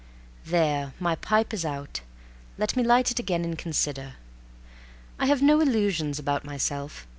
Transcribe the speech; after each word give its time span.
There! 0.45 0.95
my 0.99 1.13
pipe 1.13 1.53
is 1.53 1.63
out. 1.63 2.01
Let 2.57 2.75
me 2.75 2.81
light 2.81 3.11
it 3.11 3.19
again 3.19 3.45
and 3.45 3.55
consider. 3.55 4.15
I 5.19 5.27
have 5.27 5.43
no 5.43 5.59
illusions 5.59 6.17
about 6.17 6.43
myself. 6.43 7.05